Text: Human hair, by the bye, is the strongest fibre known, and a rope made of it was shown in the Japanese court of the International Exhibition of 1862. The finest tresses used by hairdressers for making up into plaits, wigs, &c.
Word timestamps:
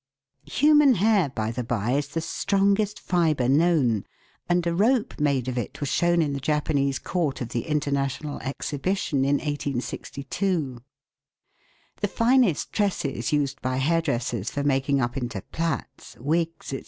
Human 0.49 0.95
hair, 0.95 1.29
by 1.29 1.51
the 1.51 1.63
bye, 1.63 1.91
is 1.91 2.07
the 2.07 2.21
strongest 2.21 2.99
fibre 2.99 3.47
known, 3.47 4.05
and 4.49 4.65
a 4.65 4.73
rope 4.73 5.19
made 5.19 5.47
of 5.47 5.59
it 5.59 5.79
was 5.79 5.89
shown 5.89 6.23
in 6.23 6.33
the 6.33 6.39
Japanese 6.39 6.97
court 6.97 7.39
of 7.39 7.49
the 7.49 7.67
International 7.67 8.39
Exhibition 8.39 9.19
of 9.19 9.33
1862. 9.33 10.79
The 11.97 12.07
finest 12.07 12.73
tresses 12.73 13.31
used 13.31 13.61
by 13.61 13.77
hairdressers 13.77 14.49
for 14.49 14.63
making 14.63 14.99
up 14.99 15.17
into 15.17 15.39
plaits, 15.51 16.17
wigs, 16.17 16.69
&c. 16.69 16.79